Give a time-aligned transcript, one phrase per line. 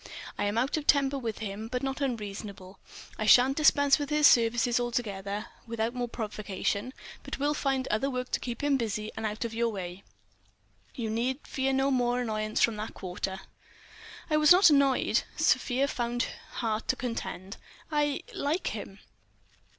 [0.35, 2.79] I am out of temper with him, but not unreasonable;
[3.19, 8.31] I shan't dispense with his services altogether, without more provocation, but will find other work
[8.31, 10.03] to keep him busy and out of your way.
[10.95, 13.41] You need fear no more annoyance from that quarter."
[14.27, 17.57] "I was not annoyed," Sofia found heart to contend.
[17.91, 19.01] "I—like him."